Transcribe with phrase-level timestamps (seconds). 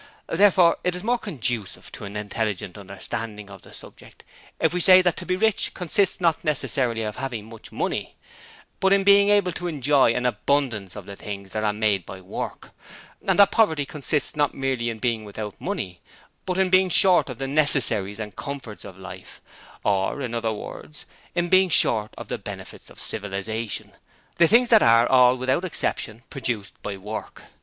[0.33, 4.23] Therefore it is more conducive to an intelligent understanding of the subject
[4.59, 8.15] if we say that to be rich consists not necessarily in having much money,
[8.79, 12.19] but in being able to enjoy an abundance of the things that are made by
[12.19, 12.71] work;
[13.27, 16.01] and that poverty consists not merely in being without money,
[16.47, 19.39] but in being short of the necessaries and comforts of life
[19.83, 21.05] or in other words
[21.35, 23.91] in being short of the Benefits of Civilization,
[24.37, 27.43] the things that are all, without exception, produced by work.